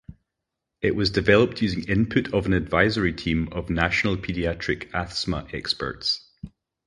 It 0.81 0.95
was 0.95 1.11
developed 1.11 1.61
using 1.61 1.83
input 1.83 2.33
of 2.33 2.47
an 2.47 2.53
advisory 2.53 3.13
team 3.13 3.49
of 3.51 3.69
national 3.69 4.17
pediatric 4.17 4.91
asthma 4.95 5.47
experts. 5.53 6.27